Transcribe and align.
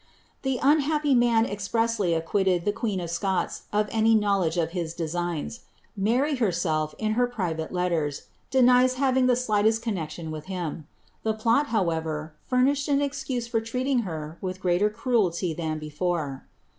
The 0.41 0.57
iinhapp7 0.63 1.15
man 1.15 1.45
expressly 1.45 2.15
acquitted 2.15 2.65
the 2.65 2.73
qneen 2.73 3.03
of 3.03 3.11
Scots 3.11 3.65
of 3.71 3.87
any 3.91 4.15
knowledge 4.15 4.57
of 4.57 4.71
his 4.71 4.95
designs. 4.95 5.59
Mary 5.95 6.37
herself, 6.37 6.95
in 6.97 7.11
her 7.11 7.27
private 7.27 7.71
letters, 7.71 8.23
denies 8.49 8.95
baring 8.95 9.27
the 9.27 9.35
slightest 9.35 9.83
connexion 9.83 10.31
with 10.31 10.45
him. 10.45 10.87
The 11.21 11.35
plot, 11.35 11.67
however, 11.67 12.33
furnished 12.47 12.87
u 12.87 12.95
excnse 12.95 13.47
for 13.47 13.61
treating 13.61 13.99
her 13.99 14.39
with 14.41 14.59
greater 14.59 14.89
cruelty 14.89 15.53
than 15.53 15.77
before. 15.77 16.47